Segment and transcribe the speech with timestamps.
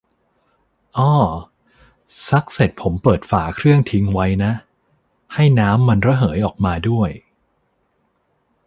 [0.97, 1.13] อ้อ
[2.27, 4.51] ซักเสร็จผมเปิดฝาเครื่องทิ้งไว้นะ
[5.33, 7.09] ให้น้ำมันระเหยออกมาด้วย